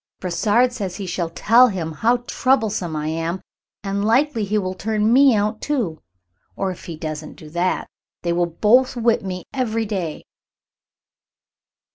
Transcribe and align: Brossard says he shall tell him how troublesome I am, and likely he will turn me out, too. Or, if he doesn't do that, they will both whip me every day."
Brossard 0.19 0.73
says 0.73 0.95
he 0.95 1.05
shall 1.05 1.29
tell 1.29 1.67
him 1.67 1.91
how 1.91 2.23
troublesome 2.27 2.95
I 2.95 3.09
am, 3.09 3.39
and 3.83 4.03
likely 4.03 4.43
he 4.43 4.57
will 4.57 4.73
turn 4.73 5.13
me 5.13 5.35
out, 5.35 5.61
too. 5.61 6.01
Or, 6.55 6.71
if 6.71 6.85
he 6.85 6.97
doesn't 6.97 7.35
do 7.35 7.51
that, 7.51 7.87
they 8.23 8.33
will 8.33 8.47
both 8.47 8.95
whip 8.95 9.21
me 9.21 9.45
every 9.53 9.85
day." 9.85 10.23